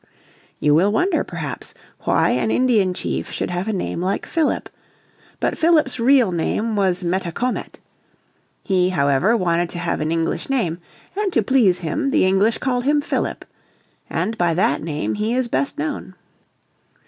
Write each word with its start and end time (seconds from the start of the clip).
You 0.59 0.73
will 0.73 0.91
wonder, 0.91 1.23
perhaps, 1.23 1.75
why 2.05 2.31
an 2.31 2.49
Indian 2.49 2.91
chief 2.95 3.29
should 3.31 3.51
have 3.51 3.67
a 3.67 3.71
name 3.71 4.01
like 4.01 4.25
Philip. 4.25 4.67
But 5.39 5.55
Philip's 5.59 5.99
real 5.99 6.31
name 6.31 6.75
was 6.75 7.03
Metacomet. 7.03 7.77
He, 8.63 8.89
however, 8.89 9.37
wanted 9.37 9.69
to 9.69 9.77
have 9.77 10.01
an 10.01 10.11
English 10.11 10.49
name, 10.49 10.79
and 11.15 11.31
to 11.33 11.43
please 11.43 11.81
him 11.81 12.09
the 12.09 12.25
English 12.25 12.57
called 12.57 12.83
him 12.83 12.99
Philip. 12.99 13.45
And 14.09 14.35
by 14.39 14.55
that 14.55 14.81
name 14.81 15.13
he 15.13 15.35
is 15.35 15.47
best 15.47 15.77
known. 15.77 16.15